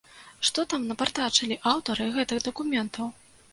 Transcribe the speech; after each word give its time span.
Што 0.47 0.63
там 0.71 0.87
напартачылі 0.91 1.59
аўтары 1.73 2.09
гэтых 2.19 2.43
дакументаў? 2.51 3.15